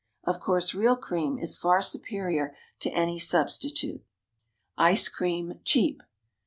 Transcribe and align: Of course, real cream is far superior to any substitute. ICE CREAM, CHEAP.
Of 0.23 0.39
course, 0.39 0.73
real 0.73 0.95
cream 0.95 1.37
is 1.37 1.59
far 1.59 1.79
superior 1.83 2.55
to 2.79 2.89
any 2.89 3.19
substitute. 3.19 4.03
ICE 4.75 5.07
CREAM, 5.09 5.59
CHEAP. 5.63 6.01